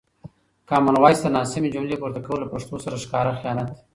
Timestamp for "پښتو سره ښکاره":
2.53-3.31